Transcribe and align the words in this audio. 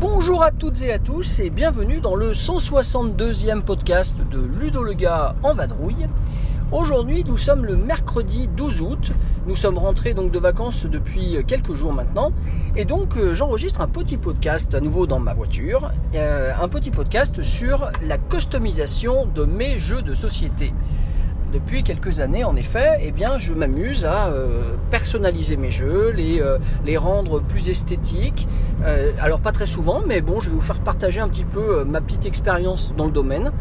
Bonjour 0.00 0.42
à 0.42 0.50
toutes 0.50 0.80
et 0.80 0.92
à 0.92 0.98
tous 0.98 1.40
et 1.40 1.50
bienvenue 1.50 2.00
dans 2.00 2.14
le 2.14 2.32
162e 2.32 3.60
podcast 3.62 4.16
de 4.30 4.40
Ludo 4.40 4.82
le 4.82 4.94
gars 4.94 5.34
en 5.42 5.52
vadrouille. 5.52 6.06
Aujourd'hui, 6.72 7.22
nous 7.22 7.36
sommes 7.36 7.66
le 7.66 7.76
mercredi 7.76 8.48
12 8.48 8.80
août. 8.80 9.12
Nous 9.46 9.56
sommes 9.56 9.76
rentrés 9.76 10.14
donc 10.14 10.32
de 10.32 10.38
vacances 10.38 10.86
depuis 10.86 11.36
quelques 11.46 11.74
jours 11.74 11.92
maintenant. 11.92 12.32
Et 12.76 12.86
donc, 12.86 13.18
euh, 13.18 13.34
j'enregistre 13.34 13.82
un 13.82 13.88
petit 13.88 14.16
podcast 14.16 14.74
à 14.74 14.80
nouveau 14.80 15.06
dans 15.06 15.18
ma 15.18 15.34
voiture. 15.34 15.90
Euh, 16.14 16.50
un 16.58 16.68
petit 16.68 16.90
podcast 16.90 17.42
sur 17.42 17.90
la 18.00 18.16
customisation 18.16 19.26
de 19.26 19.44
mes 19.44 19.78
jeux 19.78 20.00
de 20.00 20.14
société. 20.14 20.72
Depuis 21.52 21.82
quelques 21.82 22.20
années, 22.20 22.44
en 22.44 22.56
effet, 22.56 22.98
eh 23.02 23.12
je 23.36 23.52
m'amuse 23.52 24.06
à 24.06 24.28
euh, 24.28 24.74
personnaliser 24.90 25.58
mes 25.58 25.70
jeux, 25.70 26.10
les, 26.10 26.40
euh, 26.40 26.56
les 26.86 26.96
rendre 26.96 27.42
plus 27.42 27.68
esthétiques. 27.68 28.48
Euh, 28.84 29.12
alors 29.20 29.40
pas 29.40 29.52
très 29.52 29.66
souvent, 29.66 30.02
mais 30.06 30.22
bon, 30.22 30.40
je 30.40 30.48
vais 30.48 30.54
vous 30.54 30.62
faire 30.62 30.80
partager 30.80 31.20
un 31.20 31.28
petit 31.28 31.44
peu 31.44 31.84
ma 31.84 32.00
petite 32.00 32.24
expérience 32.24 32.94
dans 32.96 33.04
le 33.04 33.12
domaine 33.12 33.52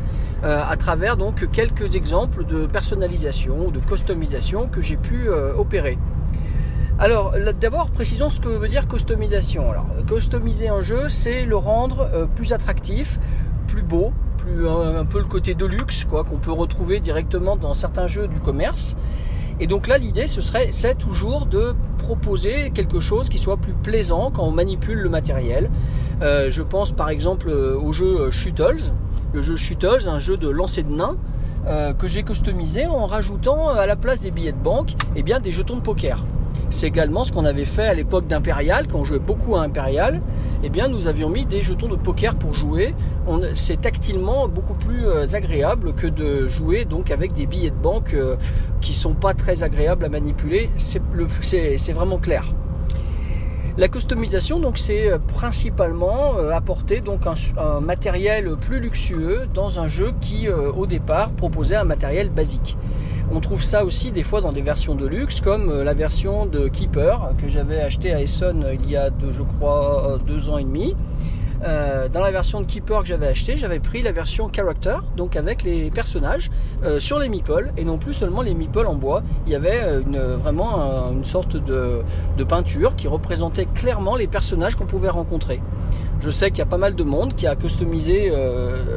à 0.43 0.75
travers 0.75 1.17
donc 1.17 1.51
quelques 1.51 1.95
exemples 1.95 2.45
de 2.45 2.65
personnalisation 2.65 3.67
ou 3.67 3.71
de 3.71 3.79
customisation 3.79 4.67
que 4.67 4.81
j'ai 4.81 4.97
pu 4.97 5.29
opérer. 5.29 5.99
Alors, 6.97 7.35
d'abord, 7.59 7.91
précisons 7.91 8.31
ce 8.31 8.39
que 8.39 8.47
veut 8.47 8.67
dire 8.67 8.87
customisation. 8.87 9.69
Alors, 9.69 9.85
customiser 10.07 10.69
un 10.69 10.81
jeu, 10.81 11.09
c'est 11.09 11.45
le 11.45 11.57
rendre 11.57 12.27
plus 12.35 12.53
attractif, 12.53 13.19
plus 13.67 13.83
beau, 13.83 14.13
un 14.47 15.05
peu 15.05 15.19
le 15.19 15.25
côté 15.25 15.53
de 15.53 15.65
luxe, 15.65 16.05
quoi, 16.05 16.23
qu'on 16.23 16.37
peut 16.37 16.51
retrouver 16.51 16.99
directement 16.99 17.55
dans 17.55 17.73
certains 17.73 18.07
jeux 18.07 18.27
du 18.27 18.39
commerce. 18.39 18.95
Et 19.59 19.67
donc 19.67 19.87
là, 19.87 19.97
l'idée, 19.99 20.25
ce 20.25 20.41
serait, 20.41 20.71
c'est 20.71 20.95
toujours 20.95 21.45
de 21.45 21.75
proposer 21.99 22.71
quelque 22.71 22.99
chose 22.99 23.29
qui 23.29 23.37
soit 23.37 23.57
plus 23.57 23.73
plaisant 23.73 24.31
quand 24.31 24.43
on 24.43 24.51
manipule 24.51 24.97
le 24.97 25.09
matériel. 25.09 25.69
Euh, 26.21 26.49
je 26.49 26.63
pense 26.63 26.91
par 26.91 27.09
exemple 27.09 27.49
euh, 27.49 27.77
au 27.79 27.93
jeu 27.93 28.31
Shuttles, 28.31 28.93
le 29.33 29.41
jeu 29.41 29.55
Shuttles, 29.55 30.07
un 30.07 30.19
jeu 30.19 30.35
de 30.37 30.49
lancer 30.49 30.83
de 30.83 30.91
nains 30.91 31.15
euh, 31.67 31.93
que 31.93 32.07
j'ai 32.07 32.23
customisé 32.23 32.87
en 32.87 33.05
rajoutant 33.05 33.69
à 33.69 33.85
la 33.85 33.95
place 33.95 34.21
des 34.21 34.31
billets 34.31 34.51
de 34.51 34.57
banque, 34.57 34.93
eh 35.15 35.21
bien 35.21 35.39
des 35.39 35.51
jetons 35.51 35.75
de 35.75 35.81
poker. 35.81 36.25
C'est 36.69 36.87
également 36.87 37.25
ce 37.25 37.31
qu'on 37.33 37.45
avait 37.45 37.65
fait 37.65 37.85
à 37.85 37.93
l'époque 37.93 38.27
d'Impérial, 38.27 38.87
quand 38.87 38.99
on 38.99 39.03
jouait 39.03 39.19
beaucoup 39.19 39.57
à 39.57 39.63
Impérial. 39.63 40.21
Eh 40.63 40.69
bien, 40.69 40.87
nous 40.87 41.07
avions 41.07 41.29
mis 41.29 41.45
des 41.45 41.61
jetons 41.61 41.89
de 41.89 41.95
poker 41.95 42.35
pour 42.35 42.53
jouer. 42.53 42.93
C'est 43.55 43.81
tactilement 43.81 44.47
beaucoup 44.47 44.73
plus 44.73 45.05
euh, 45.05 45.25
agréable 45.33 45.93
que 45.93 46.07
de 46.07 46.47
jouer 46.47 46.85
donc 46.85 47.11
avec 47.11 47.33
des 47.33 47.45
billets 47.45 47.69
de 47.71 47.75
banque 47.75 48.13
euh, 48.13 48.35
qui 48.79 48.93
sont 48.93 49.13
pas 49.13 49.33
très 49.33 49.63
agréables 49.63 50.05
à 50.05 50.09
manipuler. 50.09 50.69
C'est 50.77 51.93
vraiment 51.93 52.19
clair. 52.19 52.53
La 53.77 53.87
customisation, 53.87 54.59
donc, 54.59 54.77
c'est 54.77 55.11
euh, 55.11 55.17
principalement 55.17 56.37
apporter 56.53 57.01
donc 57.01 57.21
un, 57.25 57.79
matériel 57.79 58.55
plus 58.59 58.79
luxueux 58.79 59.47
dans 59.53 59.79
un 59.79 59.87
jeu 59.87 60.13
qui, 60.21 60.47
au 60.49 60.85
départ, 60.85 61.31
proposait 61.33 61.75
un 61.75 61.85
matériel 61.85 62.29
basique. 62.29 62.77
On 63.33 63.39
trouve 63.39 63.63
ça 63.63 63.85
aussi 63.85 64.11
des 64.11 64.23
fois 64.23 64.41
dans 64.41 64.51
des 64.51 64.61
versions 64.61 64.93
de 64.93 65.07
luxe, 65.07 65.39
comme 65.39 65.69
euh, 65.69 65.83
la 65.85 65.93
version 65.93 66.45
de 66.45 66.67
Keeper 66.67 67.33
que 67.37 67.47
j'avais 67.47 67.79
acheté 67.79 68.13
à 68.13 68.21
Essonne 68.21 68.65
il 68.73 68.89
y 68.89 68.97
a 68.97 69.09
deux, 69.09 69.31
je 69.31 69.43
crois 69.43 70.19
deux 70.27 70.49
ans 70.49 70.57
et 70.57 70.65
demi. 70.65 70.95
Euh, 71.63 72.09
dans 72.09 72.21
la 72.21 72.31
version 72.31 72.59
de 72.61 72.65
Keeper 72.65 73.01
que 73.01 73.07
j'avais 73.07 73.27
acheté, 73.27 73.55
j'avais 73.55 73.79
pris 73.79 74.01
la 74.01 74.11
version 74.11 74.49
Character, 74.53 74.95
donc 75.15 75.35
avec 75.35 75.61
les 75.63 75.91
personnages 75.91 76.49
euh, 76.83 76.99
sur 76.99 77.19
les 77.19 77.29
meeples 77.29 77.71
et 77.77 77.83
non 77.85 77.97
plus 77.99 78.13
seulement 78.13 78.41
les 78.41 78.55
meeples 78.55 78.85
en 78.87 78.95
bois. 78.95 79.21
Il 79.45 79.51
y 79.51 79.55
avait 79.55 79.81
euh, 79.83 80.37
vraiment 80.41 80.81
un- 80.81 81.11
une 81.11 81.25
sorte 81.25 81.57
de, 81.57 82.01
peinture 82.49 82.95
qui 82.95 83.07
représentait 83.07 83.65
clairement 83.67 84.15
les 84.15 84.25
personnages 84.25 84.75
qu'on 84.75 84.87
pouvait 84.87 85.09
rencontrer. 85.09 85.61
Je 86.19 86.31
sais 86.31 86.49
qu'il 86.49 86.57
y 86.59 86.63
a 86.63 86.65
pas 86.65 86.77
mal 86.79 86.95
de 86.95 87.03
monde 87.03 87.35
qui 87.35 87.45
a 87.45 87.55
customisé 87.55 88.31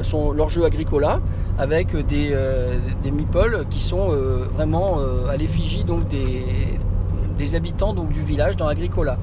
son, 0.03 0.33
leur 0.33 0.49
jeu 0.49 0.65
Agricola 0.65 1.21
avec 1.59 1.95
des, 2.07 2.31
euh, 2.33 2.79
meeples 3.05 3.67
qui 3.69 3.81
sont 3.81 4.09
vraiment 4.55 4.99
à 5.31 5.37
l'effigie 5.37 5.85
des, 6.09 6.43
des 7.37 7.55
habitants 7.55 7.93
donc 7.93 8.09
du 8.11 8.23
village 8.23 8.57
dans 8.57 8.67
Agricola. 8.67 9.19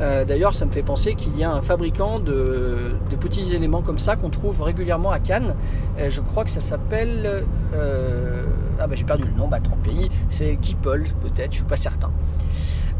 Euh, 0.00 0.24
D'ailleurs, 0.24 0.54
ça 0.54 0.64
me 0.64 0.70
fait 0.70 0.82
penser 0.82 1.14
qu'il 1.14 1.36
y 1.38 1.44
a 1.44 1.50
un 1.50 1.62
fabricant 1.62 2.20
de, 2.20 2.92
petits 3.20 3.52
éléments 3.54 3.82
comme 3.82 3.98
ça 3.98 4.16
qu'on 4.16 4.30
trouve 4.30 4.62
régulièrement 4.62 5.10
à 5.10 5.18
Cannes. 5.18 5.56
Euh, 5.98 6.08
je 6.10 6.20
crois 6.20 6.44
que 6.44 6.50
ça 6.50 6.60
s'appelle. 6.60 7.44
euh, 7.74 8.44
ah 8.80 8.86
bah 8.86 8.94
j'ai 8.94 9.04
perdu 9.04 9.24
le 9.24 9.36
nom, 9.36 9.48
bah 9.48 9.58
tant 9.60 9.76
pis. 9.82 10.08
C'est 10.30 10.56
Keeple 10.56 11.04
peut-être, 11.20 11.52
je 11.52 11.56
suis 11.58 11.66
pas 11.66 11.76
certain. 11.76 12.10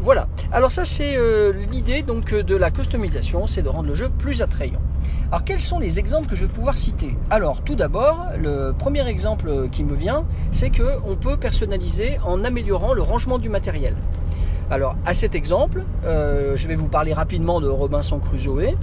Voilà. 0.01 0.27
Alors 0.51 0.71
ça 0.71 0.85
c'est 0.85 1.17
l'idée 1.71 2.03
donc 2.03 2.33
de 2.33 2.55
la 2.55 2.71
customisation, 2.71 3.47
c'est 3.47 3.61
de 3.61 3.69
rendre 3.69 3.87
le 3.87 3.95
jeu 3.95 4.09
plus 4.09 4.41
attrayant. 4.41 4.79
Alors 5.29 5.43
quels 5.43 5.59
sont 5.59 5.79
les 5.79 5.99
exemples 5.99 6.27
que 6.27 6.35
je 6.35 6.45
vais 6.45 6.51
pouvoir 6.51 6.77
citer? 6.77 7.15
Alors 7.29 7.61
tout 7.63 7.75
d'abord, 7.75 8.27
le 8.37 8.73
premier 8.77 9.07
exemple 9.07 9.69
qui 9.71 9.83
me 9.83 9.93
vient, 9.95 10.25
c'est 10.51 10.69
que 10.69 10.99
on 11.05 11.15
peut 11.15 11.37
personnaliser 11.37 12.17
en 12.25 12.43
améliorant 12.43 12.93
le 12.93 13.01
rangement 13.01 13.39
du 13.39 13.49
matériel. 13.49 13.95
Alors 14.71 14.95
à 15.05 15.15
cet 15.15 15.33
exemple, 15.33 15.83
euh, 16.05 16.55
je 16.55 16.67
vais 16.67 16.75
vous 16.75 16.89
parler 16.89 17.11
rapidement 17.11 17.59
de 17.59 17.67
Robinson 17.67 18.19
Crusoe. 18.19 18.75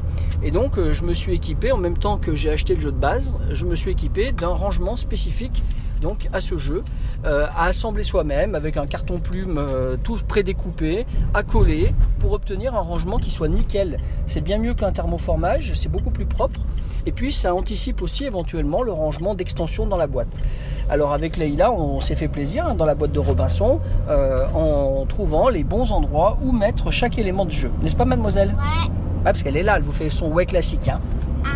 Et 0.42 0.50
donc 0.50 0.78
euh, 0.78 0.92
je 0.92 1.04
me 1.04 1.12
suis 1.12 1.32
équipé, 1.32 1.70
en 1.70 1.76
même 1.76 1.97
temps 1.97 2.19
que 2.19 2.34
j'ai 2.34 2.50
acheté 2.50 2.74
le 2.74 2.80
jeu 2.80 2.91
de 2.91 2.98
base, 2.98 3.34
je 3.52 3.64
me 3.66 3.76
suis 3.76 3.92
équipé 3.92 4.32
d'un 4.32 4.48
rangement 4.48 4.97
spécifique 4.97 5.62
donc 6.02 6.28
à 6.32 6.41
ce 6.41 6.58
jeu, 6.58 6.82
euh, 7.24 7.47
à 7.56 7.66
assembler 7.66 8.02
soi-même 8.02 8.54
avec 8.54 8.76
un 8.76 8.86
carton 8.86 9.19
plume 9.19 9.60
tout 10.02 10.19
prédécoupé, 10.26 11.06
à 11.32 11.42
coller 11.44 11.94
pour 12.18 12.32
obtenir 12.32 12.74
un 12.74 12.80
rangement 12.80 13.18
qui 13.18 13.30
soit 13.30 13.48
nickel. 13.48 13.98
C'est 14.26 14.42
bien 14.42 14.58
mieux 14.58 14.74
qu'un 14.74 14.92
thermoformage, 14.92 15.72
c'est 15.74 15.88
beaucoup 15.88 16.10
plus 16.10 16.26
propre. 16.26 16.60
Et 17.06 17.12
puis 17.12 17.32
ça 17.32 17.54
anticipe 17.54 18.03
aussi 18.03 18.24
éventuellement 18.24 18.82
le 18.82 18.92
rangement 18.92 19.34
d'extension 19.34 19.86
dans 19.86 19.97
la 19.97 20.08
boîte. 20.08 20.41
Alors 20.88 21.12
avec 21.12 21.36
Leïla, 21.36 21.72
on 21.72 22.00
s'est 22.00 22.14
fait 22.14 22.28
plaisir 22.28 22.64
hein, 22.66 22.74
dans 22.76 22.84
la 22.84 22.94
boîte 22.94 23.10
de 23.10 23.19
Robinson 23.19 23.80
euh, 24.08 24.47
en 24.54 25.04
trouvant 25.06 25.48
les 25.48 25.64
bons 25.64 25.91
endroits 25.91 26.38
où 26.44 26.52
mettre 26.52 26.92
chaque 26.92 27.19
élément 27.19 27.44
du 27.44 27.56
jeu. 27.56 27.70
N'est-ce 27.82 27.97
pas 27.97 28.04
mademoiselle? 28.04 28.50
Ouais. 28.56 28.91
Parce 29.24 29.42
qu'elle 29.42 29.56
est 29.56 29.64
là, 29.64 29.78
elle 29.78 29.82
vous 29.82 29.91
fait 29.91 30.08
son 30.10 30.28
ouais 30.28 30.47
classique. 30.47 30.86
hein. 30.88 31.00
Ah. 31.44 31.48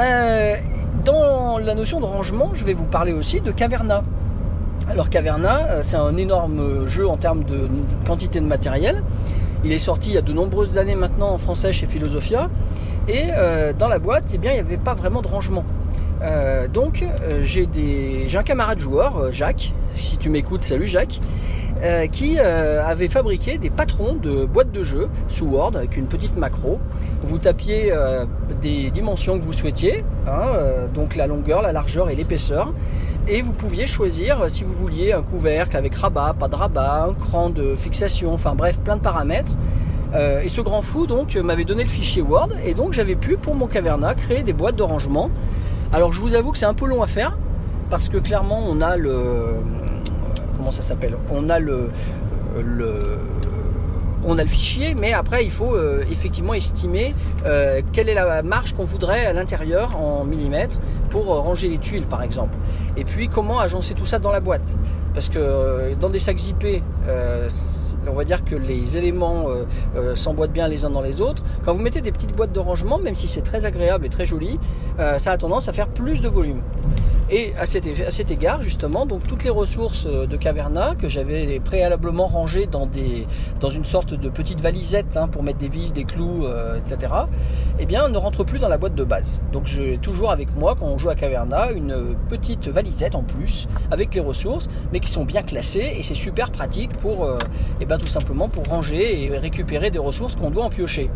Euh, 0.00 0.56
dans 1.04 1.58
la 1.58 1.76
notion 1.76 2.00
de 2.00 2.06
rangement, 2.06 2.50
je 2.54 2.64
vais 2.64 2.74
vous 2.74 2.86
parler 2.86 3.12
aussi 3.12 3.40
de 3.40 3.52
Caverna. 3.52 4.02
Alors 4.90 5.08
Caverna, 5.08 5.58
euh, 5.68 5.80
c'est 5.84 5.96
un 5.96 6.16
énorme 6.16 6.86
jeu 6.86 7.08
en 7.08 7.16
termes 7.16 7.44
de 7.44 7.68
quantité 8.04 8.40
de 8.40 8.46
matériel. 8.46 9.04
Il 9.64 9.72
est 9.72 9.78
sorti 9.78 10.10
il 10.10 10.14
y 10.14 10.18
a 10.18 10.22
de 10.22 10.32
nombreuses 10.32 10.76
années 10.76 10.96
maintenant 10.96 11.30
en 11.30 11.38
français 11.38 11.72
chez 11.72 11.86
Philosophia. 11.86 12.48
Et 13.08 13.28
dans 13.78 13.88
la 13.88 13.98
boîte, 13.98 14.32
eh 14.34 14.38
bien, 14.38 14.50
il 14.50 14.54
n'y 14.56 14.60
avait 14.60 14.76
pas 14.76 14.92
vraiment 14.92 15.22
de 15.22 15.28
rangement. 15.28 15.64
Euh, 16.22 16.66
donc 16.68 17.02
euh, 17.02 17.42
j'ai 17.42 17.68
un 18.36 18.42
camarade 18.42 18.78
joueur, 18.78 19.16
euh, 19.16 19.30
Jacques, 19.30 19.72
si 19.94 20.18
tu 20.18 20.30
m'écoutes, 20.30 20.64
salut 20.64 20.86
Jacques, 20.86 21.20
qui 22.10 22.40
avait 22.40 23.06
fabriqué 23.06 23.56
des 23.56 23.70
patrons 23.70 24.14
de 24.14 24.46
boîtes 24.46 24.72
de 24.72 24.82
jeux 24.82 25.08
sous 25.28 25.46
Word 25.46 25.76
avec 25.76 25.96
une 25.96 26.06
petite 26.06 26.36
macro. 26.36 26.80
Vous 27.22 27.38
tapiez 27.38 27.92
des 28.60 28.90
dimensions 28.90 29.38
que 29.38 29.44
vous 29.44 29.52
souhaitiez, 29.52 30.02
hein, 30.26 30.88
donc 30.92 31.14
la 31.14 31.28
longueur, 31.28 31.62
la 31.62 31.70
largeur 31.70 32.10
et 32.10 32.16
l'épaisseur, 32.16 32.72
et 33.28 33.42
vous 33.42 33.52
pouviez 33.52 33.86
choisir 33.86 34.50
si 34.50 34.64
vous 34.64 34.74
vouliez 34.74 35.12
un 35.12 35.22
couvercle 35.22 35.76
avec 35.76 35.94
rabat, 35.94 36.34
pas 36.36 36.48
de 36.48 36.56
rabat, 36.56 37.04
un 37.04 37.14
cran 37.14 37.48
de 37.48 37.76
fixation, 37.76 38.32
enfin 38.34 38.56
bref, 38.56 38.80
plein 38.80 38.96
de 38.96 39.02
paramètres. 39.02 39.52
Et 40.42 40.48
ce 40.48 40.60
grand 40.60 40.82
fou 40.82 41.06
donc 41.06 41.36
m'avait 41.36 41.64
donné 41.64 41.84
le 41.84 41.90
fichier 41.90 42.22
Word 42.22 42.48
et 42.64 42.74
donc 42.74 42.92
j'avais 42.92 43.14
pu 43.14 43.36
pour 43.36 43.54
mon 43.54 43.68
caverna 43.68 44.16
créer 44.16 44.42
des 44.42 44.52
boîtes 44.52 44.76
de 44.76 44.82
rangement. 44.82 45.30
Alors 45.92 46.12
je 46.12 46.20
vous 46.20 46.34
avoue 46.34 46.52
que 46.52 46.58
c'est 46.58 46.66
un 46.66 46.74
peu 46.74 46.86
long 46.86 47.02
à 47.02 47.06
faire 47.06 47.36
parce 47.90 48.08
que 48.08 48.18
clairement 48.18 48.60
on 48.68 48.80
a 48.80 48.96
le 48.96 49.54
comment 50.56 50.72
ça 50.72 50.82
s'appelle? 50.82 51.16
On 51.30 51.48
a 51.48 51.58
le, 51.58 51.88
le 52.62 53.18
on 54.28 54.38
a 54.38 54.42
le 54.42 54.48
fichier, 54.48 54.94
mais 54.94 55.14
après 55.14 55.44
il 55.44 55.50
faut 55.50 55.74
euh, 55.74 56.04
effectivement 56.10 56.52
estimer 56.52 57.14
euh, 57.46 57.80
quelle 57.92 58.10
est 58.10 58.14
la 58.14 58.42
marge 58.42 58.74
qu'on 58.74 58.84
voudrait 58.84 59.24
à 59.24 59.32
l'intérieur 59.32 59.96
en 59.98 60.24
millimètres 60.24 60.78
pour 61.08 61.32
euh, 61.32 61.40
ranger 61.40 61.68
les 61.68 61.78
tuiles 61.78 62.06
par 62.06 62.22
exemple. 62.22 62.56
Et 62.98 63.04
puis 63.04 63.28
comment 63.28 63.58
agencer 63.58 63.94
tout 63.94 64.04
ça 64.04 64.18
dans 64.18 64.32
la 64.32 64.40
boîte? 64.40 64.76
parce 65.14 65.30
que 65.30 65.94
dans 65.94 66.10
des 66.10 66.20
sacs 66.20 66.38
zippés, 66.38 66.80
on 68.06 68.12
va 68.12 68.22
dire 68.22 68.44
que 68.44 68.54
les 68.54 68.96
éléments 68.96 69.48
s'emboîtent 70.14 70.52
bien 70.52 70.68
les 70.68 70.84
uns 70.84 70.90
dans 70.90 71.00
les 71.00 71.20
autres. 71.20 71.42
Quand 71.64 71.72
vous 71.72 71.82
mettez 71.82 72.00
des 72.02 72.12
petites 72.12 72.36
boîtes 72.36 72.52
de 72.52 72.60
rangement, 72.60 72.98
même 72.98 73.16
si 73.16 73.26
c'est 73.26 73.40
très 73.40 73.66
agréable 73.66 74.06
et 74.06 74.10
très 74.10 74.26
joli, 74.26 74.60
ça 75.16 75.32
a 75.32 75.36
tendance 75.36 75.68
à 75.68 75.72
faire 75.72 75.88
plus 75.88 76.20
de 76.20 76.28
volume. 76.28 76.60
Et 77.30 77.52
à 77.58 77.66
cet, 77.66 78.30
égard, 78.30 78.62
justement, 78.62 79.06
toutes 79.06 79.44
les 79.44 79.50
ressources 79.50 80.06
de 80.06 80.36
Caverna 80.36 80.94
que 80.98 81.08
j'avais 81.08 81.60
préalablement 81.60 82.26
rangées 82.26 82.66
dans, 82.66 82.88
une 83.70 83.84
sorte 83.84 84.14
de 84.14 84.28
petite 84.28 84.60
valisette 84.60 85.16
hein, 85.16 85.28
pour 85.28 85.42
mettre 85.42 85.58
des 85.58 85.68
vis, 85.68 85.92
des 85.92 86.04
clous, 86.04 86.46
etc., 86.76 87.12
eh 87.78 87.86
bien, 87.86 88.08
ne 88.08 88.16
rentrent 88.16 88.44
plus 88.44 88.58
dans 88.58 88.68
la 88.68 88.78
boîte 88.78 88.94
de 88.94 89.04
base. 89.04 89.40
Donc, 89.52 89.66
j'ai 89.66 89.98
toujours 89.98 90.30
avec 90.30 90.56
moi, 90.56 90.74
quand 90.78 90.86
on 90.86 90.98
joue 90.98 91.10
à 91.10 91.14
Caverna, 91.14 91.70
une 91.70 92.16
petite 92.28 92.68
valisette 92.68 93.14
en 93.14 93.22
plus 93.22 93.68
avec 93.90 94.14
les 94.14 94.20
ressources, 94.20 94.68
mais 94.92 95.00
qui 95.00 95.10
sont 95.10 95.24
bien 95.24 95.42
classées 95.42 95.94
et 95.96 96.02
c'est 96.02 96.14
super 96.14 96.50
pratique 96.50 96.92
pour, 96.98 97.24
euh, 97.24 97.38
eh 97.80 97.86
ben, 97.86 97.98
tout 97.98 98.06
simplement 98.06 98.48
pour 98.48 98.66
ranger 98.66 99.24
et 99.24 99.38
récupérer 99.38 99.90
des 99.90 99.98
ressources 99.98 100.36
qu'on 100.36 100.50
doit 100.50 100.64
en 100.64 100.70
piocher. 100.70 101.10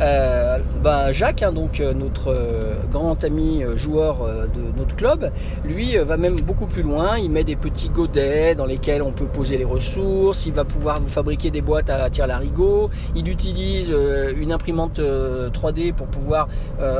Euh, 0.00 0.58
ben 0.82 1.12
Jacques, 1.12 1.42
hein, 1.42 1.52
donc 1.52 1.78
euh, 1.78 1.94
notre 1.94 2.32
euh, 2.32 2.74
grand 2.90 3.22
ami 3.22 3.62
joueur 3.76 4.26
de 4.52 4.76
notre 4.76 4.96
club, 4.96 5.30
lui 5.64 5.96
va 5.96 6.16
même 6.16 6.36
beaucoup 6.40 6.66
plus 6.66 6.82
loin. 6.82 7.16
Il 7.16 7.30
met 7.30 7.44
des 7.44 7.56
petits 7.56 7.88
godets 7.88 8.54
dans 8.54 8.66
lesquels 8.66 9.02
on 9.02 9.12
peut 9.12 9.26
poser 9.26 9.56
les 9.56 9.64
ressources. 9.64 10.46
Il 10.46 10.52
va 10.52 10.64
pouvoir 10.64 11.00
vous 11.00 11.08
fabriquer 11.08 11.50
des 11.50 11.60
boîtes 11.60 11.90
à 11.90 12.10
tir 12.10 12.26
larigot. 12.26 12.90
Il 13.14 13.28
utilise 13.28 13.94
une 14.36 14.52
imprimante 14.52 15.00
3D 15.00 15.92
pour 15.92 16.06
pouvoir 16.06 16.48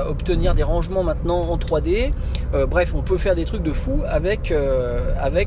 obtenir 0.09 0.55
des 0.55 0.63
rangements 0.63 1.03
maintenant 1.03 1.41
en 1.43 1.57
3D. 1.57 2.13
bref, 2.69 2.95
on 2.95 3.03
peut 3.03 3.19
faire 3.19 3.35
des 3.35 3.45
trucs 3.45 3.63
de 3.63 3.73
fou 3.73 4.03
avec 4.07 4.53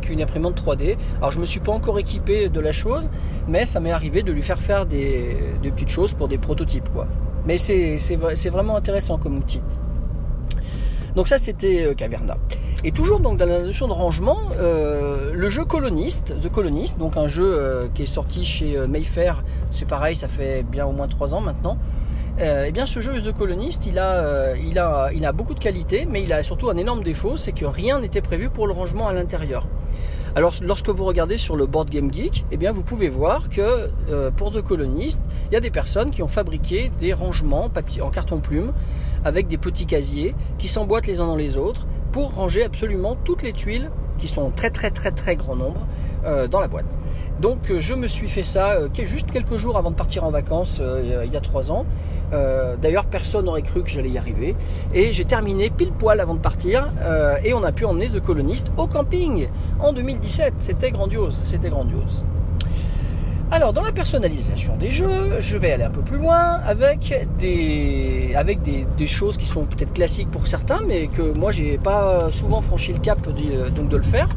une 0.09 0.21
imprimante 0.21 0.61
3D. 0.61 0.97
Alors 1.17 1.31
je 1.31 1.39
me 1.39 1.45
suis 1.45 1.59
pas 1.59 1.71
encore 1.71 1.99
équipé 1.99 2.49
de 2.49 2.59
la 2.59 2.71
chose, 2.71 3.09
mais 3.47 3.65
ça 3.65 3.79
m'est 3.79 3.91
arrivé 3.91 4.23
de 4.23 4.31
lui 4.31 4.43
faire 4.43 4.59
faire 4.59 4.85
des, 4.85 5.55
des 5.61 5.71
petites 5.71 5.89
choses 5.89 6.13
pour 6.13 6.27
des 6.27 6.37
prototypes 6.37 6.89
quoi. 6.93 7.07
Mais 7.47 7.57
c'est 7.57 8.49
vraiment 8.49 8.75
intéressant 8.75 9.17
comme 9.17 9.37
outil. 9.37 9.61
Donc 11.15 11.29
ça 11.29 11.37
c'était 11.39 11.85
euh, 11.85 11.93
Caverna. 11.95 12.37
Et 12.83 12.91
toujours 12.91 13.19
donc 13.19 13.39
dans 13.39 13.47
la 13.47 13.63
notion 13.63 13.87
de 13.87 13.93
rangement, 13.93 14.37
euh, 14.59 15.31
le 15.33 15.49
jeu 15.49 15.65
Coloniste, 15.65 16.35
The 16.41 16.51
Colonist, 16.51 16.99
donc 16.99 17.17
un 17.17 17.27
jeu 17.27 17.49
euh, 17.51 17.87
qui 17.91 18.03
est 18.03 18.05
sorti 18.05 18.45
chez 18.45 18.77
Mayfair, 18.85 19.43
c'est 19.71 19.87
pareil, 19.87 20.15
ça 20.15 20.27
fait 20.27 20.61
bien 20.61 20.85
au 20.85 20.91
moins 20.91 21.07
trois 21.07 21.33
ans 21.33 21.41
maintenant. 21.41 21.77
et 22.37 22.65
eh 22.67 22.71
bien 22.71 22.85
ce 22.85 22.99
jeu 22.99 23.19
The 23.19 23.35
Colonist, 23.35 23.87
il 23.87 23.97
a, 23.97 24.55
il, 24.57 24.77
a, 24.77 25.09
il 25.11 25.25
a 25.25 25.31
beaucoup 25.31 25.55
de 25.55 25.59
qualités, 25.59 26.05
mais 26.05 26.21
il 26.21 26.31
a 26.33 26.43
surtout 26.43 26.69
un 26.69 26.77
énorme 26.77 27.01
défaut, 27.01 27.35
c'est 27.35 27.53
que 27.53 27.65
rien 27.65 27.99
n'était 27.99 28.21
prévu 28.21 28.49
pour 28.49 28.67
le 28.67 28.73
rangement 28.73 29.07
à 29.07 29.13
l'intérieur. 29.13 29.65
Alors 30.37 30.53
lorsque 30.61 30.89
vous 30.89 31.03
regardez 31.03 31.35
sur 31.35 31.55
le 31.55 31.65
Board 31.65 31.89
Game 31.89 32.13
Geek, 32.13 32.45
eh 32.51 32.57
vous 32.69 32.83
pouvez 32.83 33.09
voir 33.09 33.49
que 33.49 33.89
euh, 34.07 34.29
pour 34.29 34.51
The 34.51 34.61
Colonist, 34.61 35.19
il 35.49 35.55
y 35.55 35.57
a 35.57 35.59
des 35.59 35.71
personnes 35.71 36.11
qui 36.11 36.21
ont 36.21 36.27
fabriqué 36.27 36.91
des 36.99 37.11
rangements 37.11 37.71
en 38.01 38.09
carton 38.11 38.39
plume 38.39 38.71
avec 39.25 39.47
des 39.47 39.57
petits 39.57 39.87
casiers 39.87 40.35
qui 40.59 40.67
s'emboîtent 40.67 41.07
les 41.07 41.21
uns 41.21 41.25
dans 41.25 41.35
les 41.35 41.57
autres 41.57 41.87
pour 42.11 42.35
ranger 42.35 42.63
absolument 42.63 43.15
toutes 43.15 43.41
les 43.41 43.51
tuiles 43.51 43.89
qui 44.17 44.27
sont 44.27 44.51
très 44.51 44.69
très 44.69 44.91
très 44.91 45.11
très 45.11 45.35
grand 45.35 45.55
nombre 45.55 45.87
euh, 46.25 46.47
dans 46.47 46.59
la 46.59 46.67
boîte. 46.67 46.97
Donc 47.39 47.69
euh, 47.69 47.79
je 47.79 47.93
me 47.93 48.07
suis 48.07 48.27
fait 48.27 48.43
ça 48.43 48.73
euh, 48.73 48.89
juste 48.93 49.31
quelques 49.31 49.57
jours 49.57 49.77
avant 49.77 49.91
de 49.91 49.95
partir 49.95 50.23
en 50.23 50.31
vacances 50.31 50.81
il 51.03 51.31
y 51.31 51.37
a 51.37 51.41
trois 51.41 51.71
ans. 51.71 51.85
D'ailleurs 52.81 53.05
personne 53.05 53.45
n'aurait 53.45 53.61
cru 53.61 53.83
que 53.83 53.89
j'allais 53.89 54.09
y 54.09 54.17
arriver. 54.17 54.55
Et 54.93 55.13
j'ai 55.13 55.25
terminé 55.25 55.69
pile 55.69 55.91
poil 55.91 56.19
avant 56.19 56.35
de 56.35 56.39
partir 56.39 56.89
et 57.43 57.53
on 57.53 57.63
a 57.63 57.71
pu 57.71 57.85
emmener 57.85 58.09
The 58.09 58.19
Colonist 58.19 58.71
au 58.75 58.87
camping 58.87 59.47
en 59.79 59.93
2017. 59.93 60.55
C'était 60.57 60.91
grandiose, 60.91 61.41
c'était 61.45 61.69
grandiose. 61.69 62.25
Alors, 63.49 63.71
dans 63.71 63.83
la 63.83 63.93
personnalisation 63.93 64.75
des 64.75 64.91
jeux, 64.91 65.39
je 65.39 65.55
vais 65.57 65.71
aller 65.71 65.83
un 65.83 65.89
peu 65.89 66.01
plus 66.01 66.17
loin 66.17 66.59
avec 66.65 67.13
des, 67.39 69.07
choses 69.07 69.37
qui 69.37 69.45
sont 69.45 69.63
peut-être 69.63 69.93
classiques 69.93 70.29
pour 70.29 70.47
certains, 70.47 70.81
mais 70.85 71.07
que 71.07 71.21
moi 71.21 71.51
j'ai 71.51 71.77
pas 71.77 72.29
souvent 72.29 72.59
franchi 72.59 72.91
le 72.91 72.99
cap 72.99 73.25
de, 73.27 73.69
de 73.69 73.97
le 73.97 74.03
faire. 74.03 74.27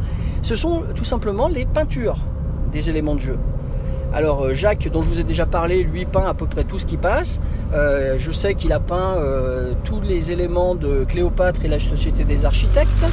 Ce 0.42 0.54
sont 0.54 0.84
tout 0.94 1.04
simplement 1.04 1.48
les 1.48 1.66
peintures 1.66 2.18
des 2.72 2.88
éléments 2.88 3.14
de 3.14 3.20
jeu. 3.20 3.38
Alors 4.12 4.42
euh, 4.44 4.52
Jacques, 4.54 4.88
dont 4.88 5.02
je 5.02 5.08
vous 5.08 5.20
ai 5.20 5.24
déjà 5.24 5.46
parlé, 5.46 5.84
lui 5.84 6.04
peint 6.04 6.26
à 6.26 6.34
peu 6.34 6.46
près 6.46 6.64
tout 6.64 6.78
ce 6.78 6.86
qui 6.86 6.96
passe. 6.96 7.40
Euh, 7.72 8.16
je 8.18 8.30
sais 8.30 8.54
qu'il 8.54 8.72
a 8.72 8.80
peint 8.80 9.16
euh, 9.16 9.74
tous 9.84 10.00
les 10.00 10.32
éléments 10.32 10.74
de 10.74 11.04
Cléopâtre 11.04 11.64
et 11.64 11.68
la 11.68 11.80
Société 11.80 12.24
des 12.24 12.44
architectes. 12.44 13.04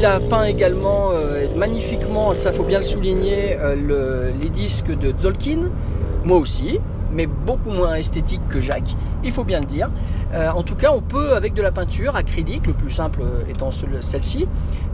Il 0.00 0.06
a 0.06 0.18
peint 0.18 0.44
également 0.44 1.10
euh, 1.12 1.46
magnifiquement, 1.54 2.34
ça 2.34 2.52
faut 2.52 2.64
bien 2.64 2.78
le 2.78 2.84
souligner, 2.84 3.58
euh, 3.58 4.32
les 4.32 4.48
disques 4.48 4.96
de 4.98 5.12
Zolkin. 5.14 5.68
Moi 6.24 6.38
aussi, 6.38 6.80
mais 7.12 7.26
beaucoup 7.26 7.68
moins 7.68 7.96
esthétique 7.96 8.40
que 8.48 8.62
Jacques, 8.62 8.96
il 9.22 9.30
faut 9.30 9.44
bien 9.44 9.60
le 9.60 9.66
dire. 9.66 9.90
Euh, 10.32 10.48
en 10.52 10.62
tout 10.62 10.74
cas, 10.74 10.90
on 10.94 11.02
peut, 11.02 11.34
avec 11.34 11.52
de 11.52 11.60
la 11.60 11.70
peinture 11.70 12.16
acrylique, 12.16 12.66
le 12.66 12.72
plus 12.72 12.90
simple 12.90 13.20
étant 13.46 13.70
celle-ci, 14.00 14.46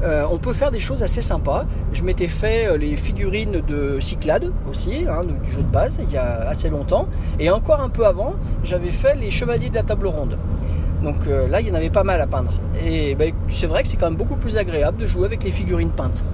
on 0.03 0.39
peut 0.39 0.53
faire 0.53 0.73
des 0.73 0.81
choses 0.81 1.05
assez 1.05 1.23
sympas. 1.23 1.67
Je 1.93 2.03
m'étais 2.03 2.27
fait 2.27 2.77
les 2.77 2.97
figurines 2.97 3.63
de 3.65 4.01
Cyclade 4.01 4.51
aussi, 4.69 5.05
hein, 5.09 5.23
du 5.23 5.53
jeu 5.53 5.63
de 5.63 5.69
base, 5.69 6.01
il 6.03 6.13
y 6.13 6.17
a 6.17 6.49
assez 6.49 6.69
longtemps. 6.69 7.07
Et 7.39 7.49
encore 7.49 7.81
un 7.81 7.91
peu 7.91 8.07
avant, 8.07 8.35
j'avais 8.65 8.91
fait 8.91 9.15
les 9.15 9.31
chevaliers 9.31 9.71
de 9.71 9.77
la 9.77 9.85
table 9.85 10.09
ronde. 10.09 10.37
Donc 11.03 11.27
euh, 11.27 11.49
là, 11.49 11.61
il 11.61 11.69
y 11.69 11.71
en 11.71 11.75
avait 11.75 11.91
pas 11.91 12.05
mal 12.05 12.21
à 12.21 12.27
peindre. 12.27 12.53
Et 12.81 13.15
ben, 13.15 13.33
c'est 13.49 13.67
vrai 13.67 13.83
que 13.83 13.89
c'est 13.89 13.97
quand 13.97 14.07
même 14.07 14.17
beaucoup 14.17 14.37
plus 14.37 14.57
agréable 14.57 14.99
de 14.99 15.07
jouer 15.07 15.27
avec 15.27 15.43
les 15.45 15.51
figurines 15.51 15.91
peintes. 15.91 16.25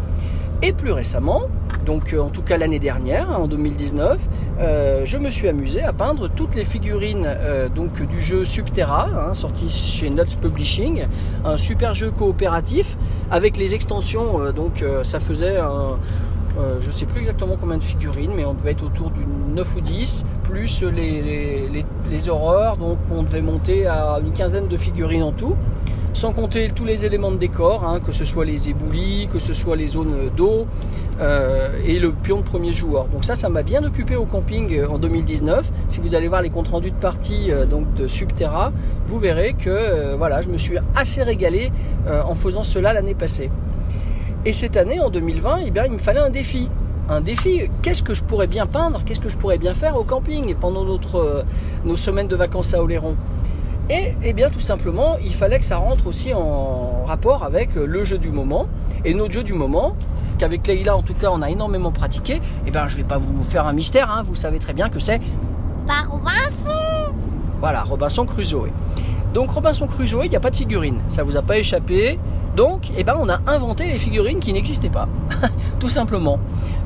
Et 0.64 0.72
plus 0.72 0.92
récemment, 0.92 1.42
donc 1.84 2.12
euh, 2.12 2.20
en 2.20 2.28
tout 2.28 2.42
cas 2.42 2.56
l'année 2.56 2.78
dernière, 2.78 3.28
hein, 3.30 3.38
en 3.40 3.48
2019, 3.48 4.20
euh, 4.60 5.02
je 5.04 5.18
me 5.18 5.28
suis 5.28 5.48
amusé 5.48 5.82
à 5.82 5.92
peindre 5.92 6.28
toutes 6.28 6.54
les 6.54 6.64
figurines 6.64 7.28
donc 7.74 8.00
du 8.06 8.20
jeu 8.20 8.44
Subterra, 8.44 9.08
hein, 9.08 9.34
sorti 9.34 9.68
chez 9.68 10.08
Nuts 10.08 10.36
Publishing, 10.40 11.06
un 11.44 11.56
super 11.56 11.94
jeu 11.94 12.12
coopératif 12.12 12.96
avec 13.32 13.56
les 13.56 13.74
extensions. 13.74 14.52
donc 14.52 14.84
ça 15.02 15.18
faisait 15.18 15.58
un, 15.58 15.98
euh, 16.58 16.76
je 16.80 16.88
ne 16.88 16.92
sais 16.92 17.06
plus 17.06 17.20
exactement 17.20 17.56
combien 17.58 17.78
de 17.78 17.82
figurines, 17.82 18.32
mais 18.34 18.44
on 18.44 18.54
devait 18.54 18.72
être 18.72 18.84
autour 18.84 19.10
d'une 19.10 19.54
9 19.54 19.76
ou 19.76 19.80
10, 19.80 20.24
plus 20.44 20.82
les, 20.82 21.68
les, 22.10 22.28
horreurs, 22.28 22.76
donc 22.76 22.98
on 23.10 23.22
devait 23.22 23.40
monter 23.40 23.86
à 23.86 24.18
une 24.22 24.32
quinzaine 24.32 24.68
de 24.68 24.76
figurines 24.76 25.22
en 25.22 25.32
tout, 25.32 25.56
sans 26.12 26.32
compter 26.32 26.70
tous 26.74 26.84
les 26.84 27.06
éléments 27.06 27.32
de 27.32 27.38
décor, 27.38 27.84
hein, 27.84 28.00
que 28.00 28.12
ce 28.12 28.26
soit 28.26 28.44
les 28.44 28.68
éboulis, 28.68 29.28
que 29.32 29.38
ce 29.38 29.54
soit 29.54 29.76
les 29.76 29.86
zones 29.86 30.30
d'eau, 30.36 30.66
euh, 31.20 31.70
et 31.86 31.98
le 31.98 32.12
pion 32.12 32.38
de 32.38 32.42
premier 32.42 32.72
joueur. 32.72 33.06
Donc 33.06 33.24
ça, 33.24 33.34
ça 33.34 33.48
m'a 33.48 33.62
bien 33.62 33.82
occupé 33.82 34.16
au 34.16 34.26
camping 34.26 34.76
euh, 34.76 34.88
en 34.88 34.98
2019. 34.98 35.70
Si 35.88 36.00
vous 36.00 36.14
allez 36.14 36.28
voir 36.28 36.42
les 36.42 36.50
comptes 36.50 36.68
rendus 36.68 36.90
de 36.90 36.96
partie 36.96 37.50
donc 37.68 37.92
de 37.94 38.06
Subterra, 38.06 38.72
vous 39.06 39.18
verrez 39.18 39.54
que 39.54 40.16
voilà, 40.16 40.42
je 40.42 40.50
me 40.50 40.58
suis 40.58 40.76
assez 40.94 41.22
régalé 41.22 41.70
en 42.06 42.34
faisant 42.34 42.62
cela 42.62 42.92
l'année 42.92 43.14
passée. 43.14 43.50
Et 44.44 44.52
cette 44.52 44.76
année, 44.76 44.98
en 44.98 45.08
2020, 45.08 45.58
eh 45.66 45.70
bien, 45.70 45.84
il 45.84 45.92
me 45.92 45.98
fallait 45.98 46.18
un 46.18 46.30
défi. 46.30 46.68
Un 47.08 47.20
défi, 47.20 47.70
qu'est-ce 47.82 48.02
que 48.02 48.12
je 48.12 48.24
pourrais 48.24 48.48
bien 48.48 48.66
peindre, 48.66 49.02
qu'est-ce 49.04 49.20
que 49.20 49.28
je 49.28 49.36
pourrais 49.36 49.58
bien 49.58 49.72
faire 49.72 49.96
au 49.96 50.02
camping 50.02 50.54
pendant 50.56 50.84
notre, 50.84 51.16
euh, 51.16 51.42
nos 51.84 51.96
semaines 51.96 52.26
de 52.26 52.34
vacances 52.34 52.74
à 52.74 52.82
Oléron. 52.82 53.16
Et 53.90 54.14
eh 54.22 54.32
bien 54.32 54.50
tout 54.50 54.60
simplement, 54.60 55.16
il 55.22 55.34
fallait 55.34 55.58
que 55.58 55.64
ça 55.64 55.76
rentre 55.76 56.06
aussi 56.06 56.32
en 56.32 57.04
rapport 57.04 57.44
avec 57.44 57.76
euh, 57.76 57.86
le 57.86 58.04
jeu 58.04 58.18
du 58.18 58.30
moment. 58.30 58.66
Et 59.04 59.14
notre 59.14 59.32
jeu 59.32 59.42
du 59.42 59.52
moment, 59.52 59.96
qu'avec 60.38 60.66
Leïla 60.66 60.96
en 60.96 61.02
tout 61.02 61.14
cas 61.14 61.30
on 61.32 61.42
a 61.42 61.50
énormément 61.50 61.92
pratiqué, 61.92 62.40
eh 62.66 62.70
bien 62.70 62.88
je 62.88 62.96
ne 62.96 63.02
vais 63.02 63.08
pas 63.08 63.18
vous 63.18 63.44
faire 63.44 63.66
un 63.66 63.72
mystère, 63.72 64.10
hein, 64.10 64.22
vous 64.24 64.36
savez 64.36 64.58
très 64.58 64.72
bien 64.72 64.88
que 64.88 64.98
c'est... 64.98 65.20
Par 65.86 66.08
Robinson 66.10 67.12
Voilà, 67.60 67.82
Robinson 67.82 68.24
Crusoe. 68.24 68.70
Donc 69.34 69.50
Robinson 69.50 69.86
Crusoe, 69.86 70.24
il 70.24 70.30
n'y 70.30 70.36
a 70.36 70.40
pas 70.40 70.50
de 70.50 70.56
figurine, 70.56 71.00
ça 71.08 71.24
vous 71.24 71.36
a 71.36 71.42
pas 71.42 71.58
échappé, 71.58 72.18
donc, 72.56 72.90
eh 72.96 73.04
ben, 73.04 73.16
on 73.18 73.28
a 73.28 73.40
inventé 73.46 73.86
les 73.86 73.98
figurines 73.98 74.40
qui 74.40 74.52
n'existaient 74.52 74.90
pas, 74.90 75.08
tout 75.80 75.88
simplement. 75.88 76.38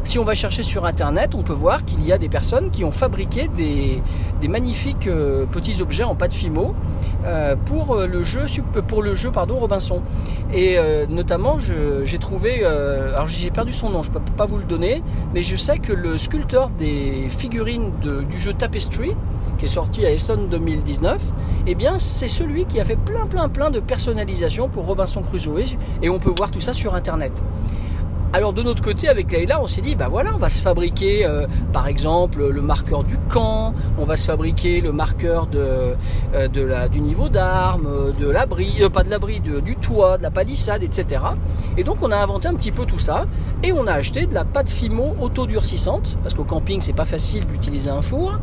Si 0.07 0.21
on 0.21 0.25
va 0.25 0.35
chercher 0.35 0.63
sur 0.63 0.85
Internet, 0.85 1.35
on 1.35 1.43
peut 1.43 1.53
voir 1.53 1.85
qu'il 1.85 2.07
y 2.07 2.13
a 2.13 2.19
des 2.19 2.29
personnes 2.29 2.71
qui 2.71 2.85
ont 2.85 2.93
fabriqué 2.93 3.49
des, 3.49 4.01
magnifiques 4.49 5.09
euh, 5.09 5.47
petits 5.47 5.83
objets 5.83 6.05
en 6.05 6.15
pâte 6.15 6.33
fimo 6.33 6.77
euh, 7.25 7.57
pour 7.57 7.97
le 7.97 8.23
jeu, 8.23 8.45
pour 8.87 9.03
le 9.03 9.17
jeu 9.17 9.33
Robinson. 9.35 10.03
Et 10.55 10.79
euh, 10.79 11.07
notamment, 11.09 11.59
j'ai 11.59 12.19
trouvé, 12.19 12.65
alors 12.65 13.27
j'ai 13.27 13.51
perdu 13.51 13.73
son 13.73 13.91
nom, 13.91 14.05
je 14.05 14.11
ne 14.11 14.15
peux 14.15 14.21
pas 14.37 14.47
vous 14.47 14.59
le 14.59 14.65
donner, 14.65 15.03
mais 15.35 15.43
je 15.43 15.57
sais 15.57 15.81
que 15.81 15.93
le 15.93 16.17
sculpteur 16.19 16.71
des 16.71 17.27
figurines 17.29 17.91
du 18.01 18.39
jeu 18.39 18.55
Tapestry, 18.55 19.17
qui 19.59 19.65
est 19.65 19.69
sorti 19.69 20.07
à 20.07 20.13
Essen 20.13 20.49
2019, 20.49 21.21
eh 21.67 21.75
bien 21.75 21.99
c'est 21.99 22.29
celui 22.29 22.67
qui 22.67 22.79
a 22.79 22.85
fait 22.85 22.95
plein 22.95 23.27
plein 23.27 23.49
plein 23.49 23.73
de 23.73 23.81
personnalisation 23.81 24.69
pour 24.69 24.87
Robinson 24.87 25.23
Crusoe 25.23 25.77
et 26.01 26.09
on 26.09 26.21
peut 26.21 26.31
voir 26.31 26.53
tout 26.53 26.61
ça 26.61 26.75
sur 26.75 26.95
internet. 26.95 27.43
Alors 28.33 28.53
de 28.53 28.63
notre 28.63 28.83
côté, 28.83 29.09
avec 29.09 29.33
Leïla, 29.33 29.63
on 29.63 29.67
s'est 29.67 29.81
dit, 29.81 29.95
bah 29.95 30.09
voilà, 30.11 30.35
on 30.35 30.39
va 30.39 30.51
se 30.51 30.61
fabriquer, 30.61 31.25
euh, 31.25 31.47
par 31.73 31.87
exemple, 31.87 32.47
le 32.47 32.61
marqueur 32.61 33.03
du 33.03 33.17
camp, 33.31 33.73
on 33.99 34.05
va 34.05 34.17
se 34.17 34.27
fabriquer 34.27 34.83
le 34.83 34.93
marqueur 34.93 35.49
euh, 35.55 35.95
du 36.89 37.01
niveau 37.01 37.31
d'armes, 37.31 37.87
euh, 37.87 38.13
de 38.13 38.29
l'abri, 38.29 38.83
pas 38.93 39.05
de 39.05 39.11
l'abri, 39.11 39.41
du 39.41 39.77
toit, 39.77 40.19
de 40.19 40.23
la 40.23 40.31
palissade, 40.31 40.83
etc. 40.83 41.23
Et 41.79 41.85
donc 41.85 42.03
on 42.03 42.11
a 42.11 42.17
inventé 42.17 42.49
un 42.49 42.55
petit 42.55 42.73
peu 42.73 42.85
tout 42.85 42.99
ça, 42.99 43.25
et 43.63 43.73
on 43.73 43.87
a 43.87 43.93
acheté 43.93 44.27
de 44.27 44.35
la 44.35 44.45
pâte 44.45 44.69
Fimo 44.69 45.17
autodurcissante, 45.19 46.19
parce 46.23 46.35
qu'au 46.35 46.45
camping 46.45 46.81
c'est 46.83 46.93
pas 46.93 47.07
facile 47.07 47.47
d'utiliser 47.47 47.89
un 47.89 48.03
four, 48.03 48.39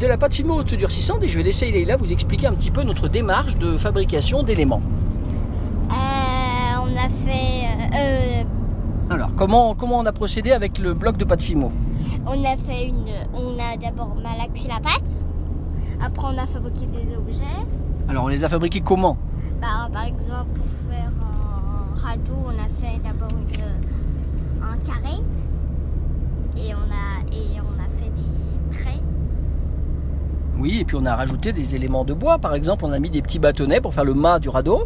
de 0.00 0.06
la 0.06 0.16
pâte 0.16 0.32
Fimo 0.32 0.54
autodurcissante, 0.54 1.22
et 1.22 1.28
je 1.28 1.36
vais 1.36 1.44
laisser 1.44 1.70
Leïla 1.70 1.96
vous 1.96 2.12
expliquer 2.12 2.46
un 2.46 2.54
petit 2.54 2.70
peu 2.70 2.82
notre 2.82 3.08
démarche 3.08 3.56
de 3.56 3.76
fabrication 3.76 4.42
d'éléments. 4.42 4.82
On 5.90 6.96
a 6.96 7.08
fait. 7.26 8.46
Alors, 9.10 9.30
comment, 9.36 9.74
comment 9.74 9.98
on 9.98 10.06
a 10.06 10.12
procédé 10.12 10.52
avec 10.52 10.78
le 10.78 10.94
bloc 10.94 11.16
de 11.16 11.24
pâte 11.24 11.42
Fimo 11.42 11.70
on 12.28 12.42
a 12.44 12.56
fait 12.56 12.86
une. 12.88 13.06
On 13.34 13.56
a 13.56 13.76
d'abord 13.76 14.16
malaxé 14.16 14.66
la 14.66 14.80
pâte. 14.80 15.24
Après, 16.04 16.26
on 16.26 16.36
a 16.38 16.46
fabriqué 16.46 16.86
des 16.86 17.16
objets. 17.16 17.42
Alors, 18.08 18.24
on 18.24 18.28
les 18.28 18.42
a 18.42 18.48
fabriqués 18.48 18.80
comment 18.80 19.16
Bah, 19.60 19.88
par 19.92 20.02
exemple, 20.06 20.50
pour 20.54 20.90
faire 20.90 21.12
un 21.22 21.94
radeau, 21.94 22.34
on 22.46 22.50
a 22.50 22.68
fait 22.80 22.98
d'abord 23.04 23.28
un 24.60 24.76
carré. 24.78 25.22
Et 26.56 26.74
on 26.74 26.78
a, 26.90 27.32
et 27.32 27.60
on 27.60 27.78
a 27.80 27.88
fait 27.96 28.10
des 28.10 28.76
traits. 28.76 29.02
Oui, 30.58 30.78
et 30.80 30.84
puis 30.84 30.96
on 30.98 31.04
a 31.06 31.14
rajouté 31.14 31.52
des 31.52 31.76
éléments 31.76 32.04
de 32.04 32.12
bois. 32.12 32.38
Par 32.38 32.54
exemple, 32.54 32.84
on 32.84 32.92
a 32.92 32.98
mis 32.98 33.10
des 33.10 33.22
petits 33.22 33.38
bâtonnets 33.38 33.80
pour 33.80 33.94
faire 33.94 34.04
le 34.04 34.14
mât 34.14 34.40
du 34.40 34.48
radeau. 34.48 34.84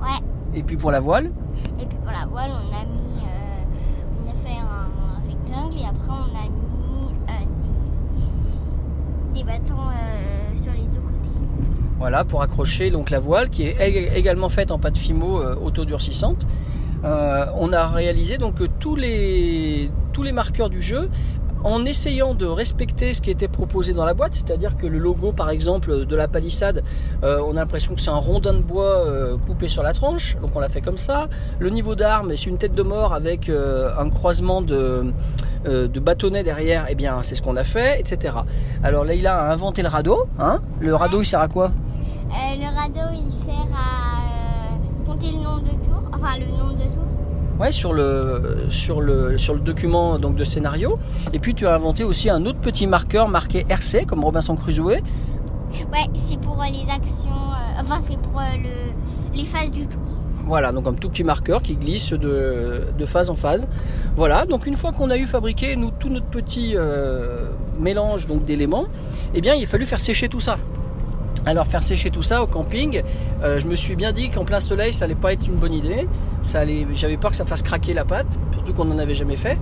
Ouais. 0.00 0.20
Et 0.54 0.62
puis 0.62 0.76
pour 0.76 0.92
la 0.92 1.00
voile, 1.00 1.32
Et 1.80 1.86
puis 1.86 1.98
pour 1.98 2.12
la 2.12 2.24
voile, 2.26 2.50
on 2.52 2.72
a 2.72 2.84
mis. 2.84 3.18
euh, 3.18 4.24
on 4.24 4.30
a 4.30 4.34
fait 4.46 4.58
un, 4.58 5.26
rectangle 5.26 5.76
et 5.76 5.84
après, 5.86 6.08
on 6.10 6.36
a 6.36 6.48
mis 6.48 7.12
euh, 7.28 7.44
des, 7.60 8.20
des 8.20 8.30
euh, 9.50 10.56
sur 10.56 10.72
les 10.72 10.82
deux 10.82 11.00
côtés. 11.00 11.28
voilà, 11.98 12.24
pour 12.24 12.42
accrocher 12.42 12.90
donc 12.90 13.10
la 13.10 13.18
voile 13.18 13.48
qui 13.50 13.62
est 13.64 13.74
ég- 13.78 14.12
également 14.14 14.48
faite 14.48 14.70
en 14.70 14.78
pâte 14.78 14.96
fimo 14.96 15.40
euh, 15.40 15.54
autodurcissante. 15.56 16.46
Euh, 17.04 17.46
on 17.56 17.72
a 17.72 17.86
réalisé 17.88 18.38
donc 18.38 18.56
les 18.96 19.90
tous 20.12 20.22
les 20.24 20.32
marqueurs 20.32 20.68
du 20.68 20.82
jeu 20.82 21.08
en 21.68 21.84
essayant 21.84 22.34
de 22.34 22.46
respecter 22.46 23.12
ce 23.12 23.20
qui 23.20 23.30
était 23.30 23.46
proposé 23.46 23.92
dans 23.92 24.06
la 24.06 24.14
boîte, 24.14 24.34
c'est-à-dire 24.36 24.78
que 24.78 24.86
le 24.86 24.98
logo 24.98 25.32
par 25.32 25.50
exemple 25.50 26.06
de 26.06 26.16
la 26.16 26.26
palissade, 26.26 26.82
euh, 27.22 27.42
on 27.46 27.50
a 27.50 27.60
l'impression 27.60 27.94
que 27.94 28.00
c'est 28.00 28.10
un 28.10 28.16
rondin 28.16 28.54
de 28.54 28.62
bois 28.62 29.04
euh, 29.04 29.36
coupé 29.36 29.68
sur 29.68 29.82
la 29.82 29.92
tranche, 29.92 30.38
donc 30.40 30.56
on 30.56 30.60
l'a 30.60 30.70
fait 30.70 30.80
comme 30.80 30.96
ça. 30.96 31.28
Le 31.58 31.68
niveau 31.68 31.94
d'arme, 31.94 32.34
c'est 32.36 32.46
une 32.46 32.56
tête 32.56 32.72
de 32.72 32.82
mort 32.82 33.12
avec 33.12 33.50
euh, 33.50 33.90
un 33.98 34.08
croisement 34.08 34.62
de, 34.62 35.12
bâtonnets 36.00 36.42
derrière, 36.42 36.90
et 36.90 36.94
bien 36.94 37.22
c'est 37.22 37.34
ce 37.34 37.42
qu'on 37.42 37.56
a 37.56 37.64
fait, 37.64 38.00
etc. 38.00 38.36
Alors 38.82 39.04
Leïla 39.04 39.38
a 39.38 39.52
inventé 39.52 39.82
le 39.82 39.88
radeau, 39.88 40.24
hein? 40.38 40.62
Le 40.80 40.94
radeau 40.94 41.20
il 41.20 41.26
sert 41.26 41.40
à 41.40 41.48
quoi? 41.48 41.70
Le 42.30 42.64
radeau, 42.64 43.10
il 43.12 43.32
sert 43.32 43.68
à 43.74 45.06
compter 45.06 45.32
le 45.32 45.38
nombre 45.38 45.60
de 45.60 45.84
tours. 45.84 46.02
Enfin, 46.14 46.38
le 46.38 46.46
nombre 46.46 46.74
de 46.74 46.84
tours. 46.94 47.27
Ouais, 47.58 47.72
sur 47.72 47.92
le 47.92 48.66
sur 48.70 49.00
le 49.00 49.36
sur 49.36 49.54
le 49.54 49.60
document 49.60 50.18
donc 50.18 50.36
de 50.36 50.44
scénario. 50.44 50.98
Et 51.32 51.38
puis 51.40 51.54
tu 51.54 51.66
as 51.66 51.74
inventé 51.74 52.04
aussi 52.04 52.30
un 52.30 52.44
autre 52.46 52.60
petit 52.60 52.86
marqueur 52.86 53.28
marqué 53.28 53.66
RC 53.68 54.04
comme 54.06 54.22
Robinson 54.24 54.54
Crusoe. 54.54 54.84
Ouais, 54.86 55.00
c'est 56.14 56.40
pour 56.40 56.60
euh, 56.62 56.66
les 56.70 56.88
actions. 56.90 57.28
euh, 57.30 57.80
enfin, 57.82 57.98
c'est 58.00 58.18
pour 58.20 58.38
euh, 58.38 58.44
le, 58.62 59.36
les 59.36 59.44
phases 59.44 59.70
du 59.70 59.86
tour. 59.86 60.00
Voilà, 60.46 60.72
donc 60.72 60.86
un 60.86 60.94
tout 60.94 61.10
petit 61.10 61.24
marqueur 61.24 61.62
qui 61.62 61.74
glisse 61.74 62.12
de, 62.14 62.84
de 62.96 63.06
phase 63.06 63.28
en 63.28 63.34
phase. 63.36 63.68
Voilà, 64.16 64.46
donc 64.46 64.66
une 64.66 64.76
fois 64.76 64.92
qu'on 64.92 65.10
a 65.10 65.18
eu 65.18 65.26
fabriqué 65.26 65.76
nous 65.76 65.90
tout 65.90 66.08
notre 66.08 66.26
petit 66.26 66.72
euh, 66.74 67.48
mélange 67.78 68.26
donc 68.26 68.44
d'éléments, 68.46 68.86
eh 69.34 69.42
bien 69.42 69.54
il 69.54 69.64
a 69.64 69.66
fallu 69.66 69.84
faire 69.84 70.00
sécher 70.00 70.28
tout 70.28 70.40
ça. 70.40 70.56
Alors 71.46 71.66
faire 71.66 71.82
sécher 71.82 72.10
tout 72.10 72.22
ça 72.22 72.42
au 72.42 72.46
camping, 72.46 73.02
euh, 73.42 73.60
je 73.60 73.66
me 73.66 73.74
suis 73.74 73.96
bien 73.96 74.12
dit 74.12 74.30
qu'en 74.30 74.44
plein 74.44 74.60
soleil 74.60 74.92
ça 74.92 75.04
allait 75.04 75.14
pas 75.14 75.32
être 75.32 75.46
une 75.46 75.56
bonne 75.56 75.72
idée. 75.72 76.06
J'avais 76.44 77.16
peur 77.16 77.30
que 77.30 77.36
ça 77.36 77.44
fasse 77.44 77.62
craquer 77.62 77.94
la 77.94 78.04
pâte, 78.04 78.38
surtout 78.52 78.74
qu'on 78.74 78.84
n'en 78.84 78.98
avait 78.98 79.14
jamais 79.14 79.36
fait. 79.36 79.58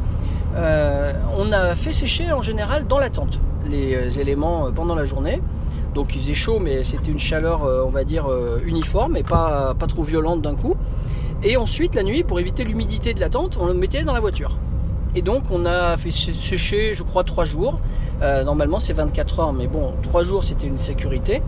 Euh, 0.56 1.12
on 1.36 1.52
a 1.52 1.74
fait 1.74 1.92
sécher 1.92 2.32
en 2.32 2.42
général 2.42 2.86
dans 2.86 2.98
la 2.98 3.10
tente 3.10 3.40
les 3.64 3.94
euh, 3.94 4.20
éléments 4.20 4.72
pendant 4.72 4.94
la 4.94 5.04
journée. 5.04 5.40
Donc 5.94 6.14
il 6.14 6.20
faisait 6.20 6.34
chaud, 6.34 6.58
mais 6.60 6.84
c'était 6.84 7.10
une 7.10 7.18
chaleur, 7.18 7.62
on 7.62 7.88
va 7.88 8.04
dire, 8.04 8.26
uniforme 8.66 9.16
et 9.16 9.22
pas, 9.22 9.74
pas 9.78 9.86
trop 9.86 10.02
violente 10.02 10.42
d'un 10.42 10.54
coup. 10.54 10.76
Et 11.42 11.56
ensuite, 11.56 11.94
la 11.94 12.02
nuit, 12.02 12.22
pour 12.22 12.38
éviter 12.38 12.64
l'humidité 12.64 13.14
de 13.14 13.20
la 13.20 13.30
tente, 13.30 13.56
on 13.58 13.66
le 13.66 13.72
mettait 13.72 14.02
dans 14.02 14.12
la 14.12 14.20
voiture. 14.20 14.58
Et 15.16 15.22
donc, 15.22 15.44
on 15.50 15.64
a 15.66 15.96
fait 15.96 16.10
sé- 16.10 16.32
sécher, 16.34 16.94
je 16.94 17.02
crois, 17.02 17.24
3 17.24 17.44
jours. 17.44 17.80
Euh, 18.22 18.44
normalement, 18.44 18.78
c'est 18.78 18.92
24 18.92 19.40
heures, 19.40 19.52
mais 19.52 19.66
bon, 19.66 19.94
3 20.02 20.22
jours, 20.24 20.44
c'était 20.44 20.66
une 20.66 20.78
sécurité. 20.78 21.42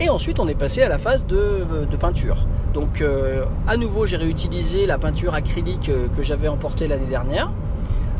Et 0.00 0.08
ensuite, 0.08 0.38
on 0.38 0.46
est 0.48 0.54
passé 0.54 0.82
à 0.82 0.88
la 0.88 0.98
phase 0.98 1.26
de, 1.26 1.64
de 1.90 1.96
peinture. 1.96 2.46
Donc, 2.74 3.00
euh, 3.02 3.44
à 3.66 3.76
nouveau, 3.76 4.06
j'ai 4.06 4.16
réutilisé 4.16 4.86
la 4.86 4.98
peinture 4.98 5.34
acrylique 5.34 5.88
euh, 5.88 6.06
que 6.16 6.22
j'avais 6.22 6.48
emportée 6.48 6.86
l'année 6.88 7.06
dernière. 7.08 7.50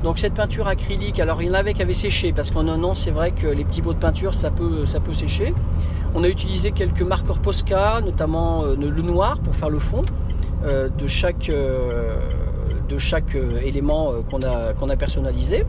Donc 0.04 0.20
cette 0.20 0.34
peinture 0.34 0.68
acrylique, 0.68 1.18
alors 1.18 1.42
il 1.42 1.48
y 1.48 1.50
en 1.50 1.54
avait 1.54 1.74
qui 1.74 1.82
avaient 1.82 1.92
séché 1.92 2.32
parce 2.32 2.52
qu'en 2.52 2.68
un 2.68 2.84
an 2.84 2.94
c'est 2.94 3.10
vrai 3.10 3.32
que 3.32 3.48
les 3.48 3.64
petits 3.64 3.82
pots 3.82 3.94
de 3.94 3.98
peinture 3.98 4.32
ça 4.32 4.48
peut, 4.48 4.86
ça 4.86 5.00
peut 5.00 5.12
sécher. 5.12 5.52
On 6.14 6.22
a 6.22 6.28
utilisé 6.28 6.70
quelques 6.70 7.02
marqueurs 7.02 7.40
Posca, 7.40 8.00
notamment 8.00 8.62
euh, 8.62 8.76
le 8.76 9.02
noir 9.02 9.38
pour 9.38 9.56
faire 9.56 9.70
le 9.70 9.80
fond 9.80 10.02
euh, 10.64 10.88
de 10.88 11.08
chaque, 11.08 11.48
euh, 11.50 12.16
de 12.88 12.98
chaque 12.98 13.34
euh, 13.34 13.60
élément 13.64 14.10
euh, 14.10 14.22
qu'on 14.28 14.40
a, 14.40 14.72
qu'on 14.72 14.88
a 14.88 14.96
personnalisé. 14.96 15.64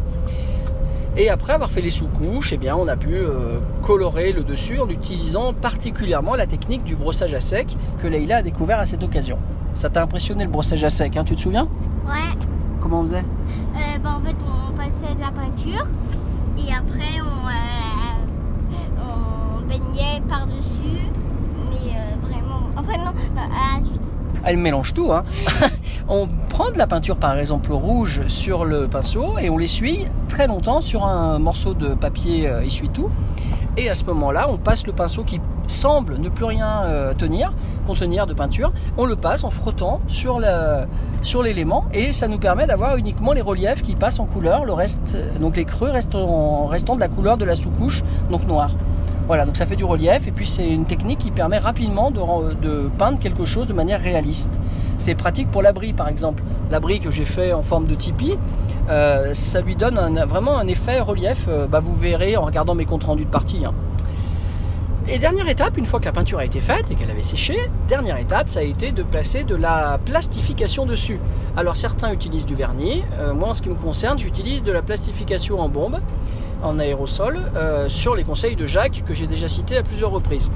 Et 1.18 1.30
après 1.30 1.54
avoir 1.54 1.70
fait 1.70 1.82
les 1.82 1.90
sous-couches, 1.90 2.54
eh 2.54 2.58
bien, 2.58 2.76
on 2.76 2.88
a 2.88 2.96
pu 2.96 3.14
euh, 3.14 3.60
colorer 3.82 4.32
le 4.32 4.44
dessus 4.44 4.80
en 4.80 4.88
utilisant 4.88 5.54
particulièrement 5.54 6.36
la 6.36 6.46
technique 6.46 6.84
du 6.84 6.96
brossage 6.96 7.34
à 7.34 7.40
sec 7.40 7.76
que 8.00 8.08
Leïla 8.08 8.38
a 8.38 8.42
découvert 8.42 8.80
à 8.80 8.86
cette 8.86 9.04
occasion. 9.04 9.38
Ça 9.74 9.90
t'a 9.90 10.02
impressionné 10.02 10.44
le 10.46 10.50
brossage 10.50 10.84
à 10.84 10.90
sec, 10.90 11.18
hein, 11.18 11.24
tu 11.24 11.36
te 11.36 11.42
souviens? 11.42 11.68
Ouais. 12.06 12.38
Comment 12.80 13.02
on 13.02 13.04
faisait? 13.04 13.18
Euh, 13.18 13.98
bah, 14.04 14.18
en 14.18 14.26
fait, 14.26 14.36
on 14.46 14.72
passait 14.74 15.14
de 15.16 15.20
la 15.20 15.32
peinture 15.32 15.86
et 16.58 16.74
après, 16.74 17.20
on, 17.22 17.48
euh, 17.48 19.02
on 19.02 19.68
baignait 19.68 20.22
par-dessus. 20.30 21.10
Mais 21.72 21.96
vraiment. 22.28 22.62
Enfin, 22.78 22.98
non. 22.98 23.12
non, 23.36 23.42
Elle 24.46 24.58
mélange 24.58 24.94
tout. 24.94 25.12
Hein. 25.12 25.24
on 26.10 26.28
prend 26.50 26.72
de 26.72 26.78
la 26.78 26.88
peinture 26.88 27.18
par 27.18 27.38
exemple 27.38 27.72
rouge 27.72 28.22
sur 28.28 28.66
le 28.66 28.88
pinceau 28.88 29.38
et 29.40 29.50
on 29.50 29.58
l'essuie 29.58 30.06
très 30.28 30.48
longtemps 30.48 30.82
sur 30.82 31.06
un 31.06 31.40
morceau 31.40 31.74
de 31.74 31.90
papier 31.94 32.48
euh, 32.48 32.62
essuie-tout. 32.62 33.10
Et 33.78 33.90
à 33.90 33.94
ce 33.96 34.04
moment-là, 34.06 34.48
on 34.50 34.58
passe 34.58 34.86
le 34.88 34.94
pinceau 34.94 35.24
qui 35.24 35.40
semble 35.68 36.18
ne 36.18 36.28
plus 36.28 36.44
rien 36.46 36.82
euh, 36.84 37.14
tenir, 37.14 37.54
contenir 37.86 38.26
de 38.28 38.34
peinture. 38.34 38.74
On 38.98 39.06
le 39.06 39.16
passe 39.16 39.44
en 39.44 39.50
frottant 39.52 40.02
sur 40.08 40.40
la- 40.40 40.88
sur 41.22 41.44
l'élément 41.44 41.86
et 41.94 42.12
ça 42.12 42.28
nous 42.28 42.40
permet 42.40 42.66
d'avoir 42.66 42.98
uniquement 42.98 43.32
les 43.34 43.42
reliefs 43.42 43.82
qui 43.84 43.96
passent 43.96 44.20
en 44.20 44.26
couleur. 44.26 44.66
Le 44.66 44.74
reste, 44.74 45.16
donc 45.40 45.56
les 45.58 45.66
creux 45.66 45.90
restent 45.92 46.16
en, 46.16 46.66
restant 46.66 46.96
de 46.96 47.00
la 47.02 47.08
couleur 47.10 47.38
de 47.38 47.46
la 47.46 47.56
sous-couche, 47.56 48.04
donc 48.32 48.46
noire. 48.48 48.72
Voilà, 49.30 49.46
donc 49.46 49.58
ça 49.58 49.68
fait 49.68 49.76
du 49.76 49.84
relief 49.84 50.28
et 50.28 50.32
puis 50.32 50.48
c'est 50.48 50.68
une 50.68 50.86
technique 50.86 51.20
qui 51.20 51.30
permet 51.30 51.60
rapidement 51.60 52.10
de, 52.10 52.90
peindre 52.98 53.20
quelque 53.20 53.46
chose 53.46 53.68
de 53.68 53.74
manière 53.74 54.02
réaliste. 54.02 54.60
C'est 54.98 55.14
pratique 55.14 55.52
pour 55.52 55.62
l'abri 55.62 55.94
par 55.94 56.08
exemple. 56.08 56.42
L'abri 56.72 57.00
que 57.00 57.12
j'ai 57.12 57.26
fait 57.26 57.54
en 57.54 57.62
forme 57.62 57.86
de 57.86 57.94
tipi, 57.94 58.34
euh, 58.90 59.36
ça 59.36 59.62
lui 59.62 59.76
donne 59.76 60.20
vraiment 60.28 60.58
un 60.58 60.68
effet 60.68 61.00
relief. 61.00 61.46
Euh, 61.48 61.68
bah, 61.68 61.80
vous 61.80 61.96
verrez 61.96 62.38
en 62.38 62.42
regardant 62.44 62.74
mes 62.74 62.86
comptes 62.86 63.04
rendus 63.04 63.26
de 63.26 63.30
partie. 63.30 63.64
hein. 63.64 63.74
Et 65.08 65.18
dernière 65.18 65.48
étape, 65.50 65.78
une 65.78 65.86
fois 65.86 66.00
que 66.00 66.06
la 66.06 66.12
peinture 66.12 66.40
a 66.40 66.46
été 66.46 66.60
faite 66.60 66.92
et 66.92 66.96
qu'elle 66.96 67.10
avait 67.10 67.24
séché, 67.24 67.56
dernière 67.88 68.18
étape, 68.18 68.50
ça 68.50 68.60
a 68.60 68.64
été 68.64 68.92
de 68.92 69.02
placer 69.02 69.44
de 69.44 69.56
la 69.56 70.00
plastification 70.04 70.86
dessus. 70.86 71.20
Alors 71.58 71.78
certains 71.78 72.12
utilisent 72.12 72.46
du 72.46 72.54
vernis, 72.54 73.04
euh, 73.20 73.34
moi 73.34 73.50
en 73.50 73.54
ce 73.54 73.62
qui 73.62 73.70
me 73.70 73.76
concerne, 73.76 74.20
j'utilise 74.20 74.62
de 74.62 74.72
la 74.72 74.82
plastification 74.82 75.60
en 75.60 75.70
bombe, 75.70 76.00
en 76.62 76.78
aérosol, 76.78 77.40
euh, 77.56 77.90
sur 77.90 78.14
les 78.14 78.24
conseils 78.24 78.56
de 78.56 78.66
Jacques 78.66 79.04
que 79.06 79.14
j'ai 79.14 79.26
déjà 79.26 79.48
cité 79.48 79.78
à 79.78 79.84
plusieurs 79.84 80.12
reprises. 80.12 80.52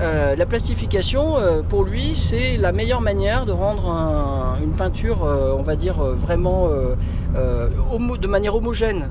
Euh, 0.00 0.34
la 0.34 0.46
plastification, 0.46 1.36
euh, 1.36 1.60
pour 1.62 1.84
lui, 1.84 2.16
c'est 2.16 2.56
la 2.56 2.72
meilleure 2.72 3.02
manière 3.02 3.44
de 3.44 3.52
rendre 3.52 3.90
un- 3.90 4.56
une 4.62 4.70
peinture, 4.72 5.24
euh, 5.24 5.54
on 5.58 5.62
va 5.62 5.76
dire, 5.76 5.98
vraiment 6.00 6.68
de 7.34 8.26
manière 8.26 8.54
homogène, 8.54 9.08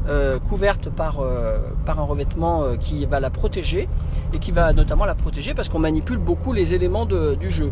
couverte 0.50 0.90
par, 0.90 1.20
un 1.22 2.04
revêtement 2.04 2.64
qui 2.80 3.06
va 3.06 3.20
la 3.20 3.30
protéger 3.30 3.88
et 4.34 4.40
qui 4.40 4.52
va 4.52 4.74
notamment 4.74 5.06
la 5.06 5.16
protéger 5.16 5.54
parce 5.54 5.70
qu'on 5.70 5.80
manipule 5.80 6.18
beaucoup 6.18 6.54
les 6.54 6.74
éléments 6.74 7.06
du 7.06 7.52
jeu. 7.52 7.72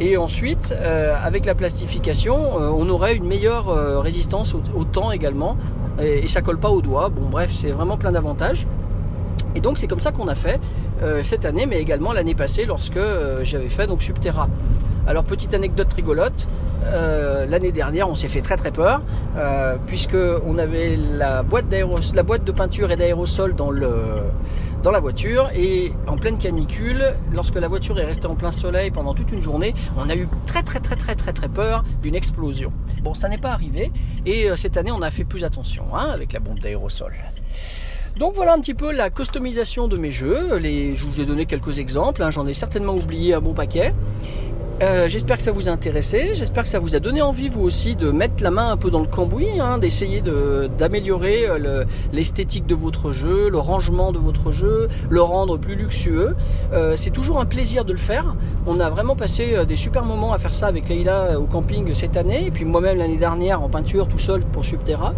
Et 0.00 0.16
ensuite, 0.16 0.74
avec 1.24 1.44
la 1.46 1.54
plastification, 1.54 2.36
on 2.56 2.88
aurait 2.88 3.16
une 3.16 3.26
meilleure 3.26 3.66
résistance 4.02 4.54
au, 4.54 4.62
au 4.74 4.84
temps 4.84 5.10
également, 5.12 5.56
et, 6.00 6.24
et 6.24 6.28
ça 6.28 6.40
colle 6.40 6.58
pas 6.58 6.70
aux 6.70 6.82
doigts. 6.82 7.08
Bon, 7.08 7.28
bref, 7.28 7.52
c'est 7.54 7.70
vraiment 7.72 7.96
plein 7.96 8.12
d'avantages. 8.12 8.66
Et 9.54 9.60
donc 9.60 9.78
c'est 9.78 9.86
comme 9.86 10.00
ça 10.00 10.12
qu'on 10.12 10.28
a 10.28 10.34
fait 10.34 10.60
euh, 11.02 11.22
cette 11.22 11.44
année, 11.44 11.66
mais 11.66 11.78
également 11.78 12.12
l'année 12.12 12.34
passée 12.34 12.64
lorsque 12.64 12.96
euh, 12.96 13.44
j'avais 13.44 13.68
fait 13.68 13.86
donc 13.86 14.02
Subterra. 14.02 14.48
Alors 15.06 15.24
petite 15.24 15.54
anecdote 15.54 15.92
rigolote, 15.92 16.48
euh, 16.84 17.46
l'année 17.46 17.72
dernière 17.72 18.10
on 18.10 18.14
s'est 18.14 18.28
fait 18.28 18.42
très 18.42 18.56
très 18.56 18.72
peur 18.72 19.00
puisque 19.86 20.16
on 20.44 20.58
avait 20.58 20.96
la 20.96 21.42
boîte, 21.42 21.66
la 22.14 22.22
boîte 22.22 22.44
de 22.44 22.52
peinture 22.52 22.90
et 22.90 22.96
d'aérosol 22.96 23.54
dans 23.54 23.70
le 23.70 23.90
dans 24.82 24.90
la 24.90 25.00
voiture 25.00 25.50
et 25.56 25.92
en 26.06 26.16
pleine 26.16 26.38
canicule, 26.38 27.14
lorsque 27.32 27.56
la 27.56 27.68
voiture 27.68 27.98
est 27.98 28.04
restée 28.04 28.26
en 28.26 28.36
plein 28.36 28.52
soleil 28.52 28.90
pendant 28.90 29.14
toute 29.14 29.32
une 29.32 29.42
journée, 29.42 29.74
on 29.96 30.08
a 30.08 30.14
eu 30.14 30.28
très 30.46 30.62
très 30.62 30.78
très 30.78 30.94
très 30.94 31.14
très 31.14 31.32
très 31.32 31.48
peur 31.48 31.84
d'une 32.02 32.14
explosion. 32.14 32.72
Bon, 33.02 33.14
ça 33.14 33.28
n'est 33.28 33.38
pas 33.38 33.52
arrivé 33.52 33.90
et 34.26 34.48
cette 34.56 34.76
année 34.76 34.92
on 34.92 35.00
a 35.00 35.10
fait 35.10 35.24
plus 35.24 35.44
attention 35.44 35.84
hein, 35.94 36.08
avec 36.12 36.32
la 36.34 36.40
bombe 36.40 36.58
d'aérosol. 36.58 37.14
Donc 38.16 38.34
voilà 38.34 38.54
un 38.54 38.60
petit 38.60 38.74
peu 38.74 38.92
la 38.92 39.10
customisation 39.10 39.88
de 39.88 39.96
mes 39.96 40.10
jeux. 40.10 40.58
Je 40.60 41.06
vous 41.06 41.20
ai 41.20 41.24
donné 41.24 41.46
quelques 41.46 41.78
exemples, 41.78 42.22
hein, 42.22 42.30
j'en 42.30 42.46
ai 42.46 42.52
certainement 42.52 42.94
oublié 42.94 43.34
un 43.34 43.40
bon 43.40 43.54
paquet. 43.54 43.92
Euh, 44.80 45.08
j'espère 45.08 45.38
que 45.38 45.42
ça 45.42 45.50
vous 45.50 45.68
a 45.68 45.72
intéressé, 45.72 46.34
j'espère 46.34 46.62
que 46.62 46.68
ça 46.68 46.78
vous 46.78 46.94
a 46.94 47.00
donné 47.00 47.20
envie 47.20 47.48
vous 47.48 47.62
aussi 47.62 47.96
de 47.96 48.12
mettre 48.12 48.44
la 48.44 48.52
main 48.52 48.70
un 48.70 48.76
peu 48.76 48.90
dans 48.90 49.00
le 49.00 49.08
cambouis, 49.08 49.58
hein, 49.58 49.78
d'essayer 49.78 50.22
d'améliorer 50.78 51.48
euh, 51.48 51.84
l'esthétique 52.12 52.64
de 52.64 52.76
votre 52.76 53.10
jeu, 53.10 53.50
le 53.50 53.58
rangement 53.58 54.12
de 54.12 54.18
votre 54.18 54.52
jeu, 54.52 54.86
le 55.10 55.20
rendre 55.20 55.58
plus 55.58 55.74
luxueux. 55.74 56.36
Euh, 56.72 56.94
c'est 56.94 57.10
toujours 57.10 57.40
un 57.40 57.44
plaisir 57.44 57.84
de 57.84 57.90
le 57.90 57.98
faire. 57.98 58.36
On 58.68 58.78
a 58.78 58.88
vraiment 58.88 59.16
passé 59.16 59.64
des 59.66 59.74
super 59.74 60.04
moments 60.04 60.32
à 60.32 60.38
faire 60.38 60.54
ça 60.54 60.68
avec 60.68 60.88
Leïla 60.88 61.40
au 61.40 61.46
camping 61.46 61.92
cette 61.92 62.16
année, 62.16 62.46
et 62.46 62.52
puis 62.52 62.64
moi-même 62.64 62.98
l'année 62.98 63.18
dernière 63.18 63.60
en 63.60 63.68
peinture 63.68 64.06
tout 64.06 64.18
seul 64.18 64.42
pour 64.44 64.64
Subterra. 64.64 65.12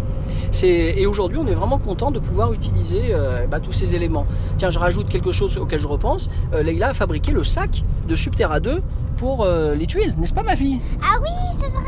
Et 0.63 1.05
aujourd'hui 1.05 1.37
on 1.37 1.45
est 1.45 1.53
vraiment 1.53 1.77
content 1.77 2.09
de 2.09 2.19
pouvoir 2.19 2.51
utiliser 2.51 3.13
bah, 3.49 3.59
tous 3.59 3.71
ces 3.71 3.93
éléments. 3.93 4.25
Tiens, 4.57 4.69
je 4.69 4.79
rajoute 4.79 5.07
quelque 5.09 5.31
chose 5.31 5.57
auquel 5.57 5.79
je 5.79 5.87
repense. 5.87 6.29
Leïla 6.51 6.89
a 6.89 6.93
fabriqué 6.93 7.31
le 7.31 7.43
sac 7.43 7.83
de 8.07 8.15
Subterra 8.15 8.59
2 8.59 8.81
pour 9.21 9.43
euh, 9.43 9.75
les 9.75 9.85
tuiles, 9.85 10.15
n'est-ce 10.17 10.33
pas 10.33 10.41
ma 10.41 10.55
fille? 10.55 10.79
Ah 10.99 11.19
oui, 11.21 11.29
c'est 11.51 11.69
vrai 11.69 11.83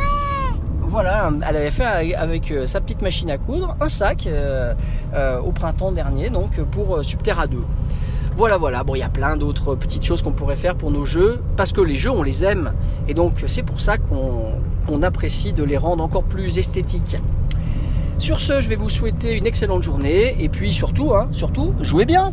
Voilà, 0.82 1.32
elle 1.50 1.56
avait 1.56 1.72
fait 1.72 2.14
avec 2.14 2.52
euh, 2.52 2.68
sa 2.68 2.80
petite 2.80 3.02
machine 3.02 3.32
à 3.32 3.40
coudre 3.40 3.76
un 3.82 3.90
sac 3.90 4.28
euh, 4.28 4.76
au 5.44 5.52
printemps 5.52 5.92
dernier, 5.92 6.30
donc 6.30 6.62
pour 6.66 7.04
Subterra 7.04 7.48
2. 7.48 7.58
Voilà, 8.38 8.58
voilà. 8.58 8.84
Bon, 8.84 8.94
il 8.94 9.00
y 9.00 9.04
a 9.04 9.10
plein 9.10 9.36
d'autres 9.36 9.74
petites 9.74 10.06
choses 10.06 10.22
qu'on 10.22 10.32
pourrait 10.32 10.56
faire 10.56 10.76
pour 10.76 10.92
nos 10.92 11.06
jeux, 11.06 11.42
parce 11.58 11.72
que 11.72 11.82
les 11.82 11.96
jeux, 11.96 12.12
on 12.12 12.22
les 12.22 12.46
aime. 12.46 12.72
Et 13.08 13.16
donc, 13.16 13.44
c'est 13.48 13.64
pour 13.64 13.80
ça 13.80 13.98
qu'on 13.98 15.02
apprécie 15.02 15.54
de 15.54 15.64
les 15.64 15.78
rendre 15.78 16.04
encore 16.04 16.26
plus 16.26 16.60
esthétiques. 16.60 17.18
Sur 18.20 18.42
ce, 18.42 18.62
je 18.62 18.70
vais 18.70 18.76
vous 18.76 18.90
souhaiter 18.90 19.36
une 19.36 19.48
excellente 19.48 19.82
journée, 19.82 20.36
et 20.40 20.50
puis 20.50 20.72
surtout, 20.72 21.16
hein, 21.16 21.30
surtout, 21.32 21.74
jouez 21.82 22.06
bien 22.06 22.32